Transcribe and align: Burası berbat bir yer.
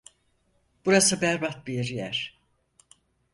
Burası 0.85 1.21
berbat 1.21 1.67
bir 1.67 1.83
yer. 1.89 2.39